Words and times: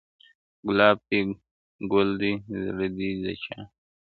گلاب 0.67 0.97
دی، 1.09 1.19
گل 1.91 2.09
دی، 2.21 2.31
زړه 2.63 2.87
دی 2.97 3.09
د 3.23 3.25
چا؟ 3.43 3.57